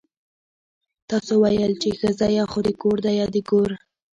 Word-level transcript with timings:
تاسو 1.09 1.33
ويل 1.43 1.73
چې 1.81 1.89
ښځه 1.99 2.27
يا 2.37 2.43
خو 2.51 2.59
د 2.67 2.69
کور 2.81 2.97
ده 3.05 3.11
يا 3.19 3.25
د 3.33 3.35
ګور. 3.49 3.71